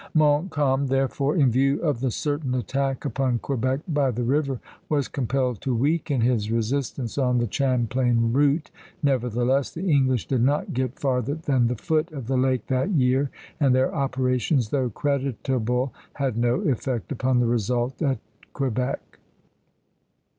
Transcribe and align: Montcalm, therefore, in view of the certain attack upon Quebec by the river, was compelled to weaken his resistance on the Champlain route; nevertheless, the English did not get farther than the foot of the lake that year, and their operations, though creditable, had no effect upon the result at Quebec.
Montcalm, 0.15 0.87
therefore, 0.87 1.35
in 1.35 1.51
view 1.51 1.79
of 1.83 1.99
the 1.99 2.09
certain 2.09 2.55
attack 2.55 3.05
upon 3.05 3.37
Quebec 3.37 3.81
by 3.87 4.09
the 4.09 4.23
river, 4.23 4.59
was 4.89 5.07
compelled 5.07 5.61
to 5.61 5.75
weaken 5.75 6.21
his 6.21 6.49
resistance 6.49 7.19
on 7.19 7.37
the 7.37 7.47
Champlain 7.47 8.33
route; 8.33 8.71
nevertheless, 9.03 9.69
the 9.71 9.87
English 9.87 10.27
did 10.27 10.41
not 10.41 10.73
get 10.73 10.97
farther 10.97 11.35
than 11.35 11.67
the 11.67 11.75
foot 11.75 12.11
of 12.13 12.25
the 12.25 12.35
lake 12.37 12.65
that 12.65 12.89
year, 12.89 13.29
and 13.59 13.75
their 13.75 13.93
operations, 13.93 14.69
though 14.69 14.89
creditable, 14.89 15.93
had 16.13 16.35
no 16.35 16.61
effect 16.61 17.11
upon 17.11 17.39
the 17.39 17.45
result 17.45 18.01
at 18.01 18.17
Quebec. 18.53 19.19